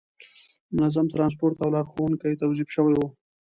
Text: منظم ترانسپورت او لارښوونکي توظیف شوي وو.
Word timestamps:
منظم 0.75 1.05
ترانسپورت 1.13 1.55
او 1.63 1.69
لارښوونکي 1.75 2.39
توظیف 2.41 2.67
شوي 2.75 2.93
وو. 2.95 3.07